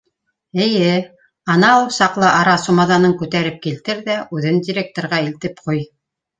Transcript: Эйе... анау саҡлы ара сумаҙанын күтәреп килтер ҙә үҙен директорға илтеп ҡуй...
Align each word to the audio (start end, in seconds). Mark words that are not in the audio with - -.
Эйе... 0.63 0.95
анау 1.55 1.83
саҡлы 1.99 2.25
ара 2.31 2.57
сумаҙанын 2.63 3.15
күтәреп 3.21 3.61
килтер 3.69 4.03
ҙә 4.11 4.19
үҙен 4.39 4.61
директорға 4.73 5.25
илтеп 5.31 5.65
ҡуй... 5.67 5.89